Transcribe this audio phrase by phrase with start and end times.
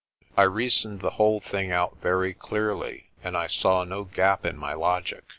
[0.35, 4.73] I reasoned the whole thing out very clearly, and I saw no gap in my
[4.73, 5.25] logic.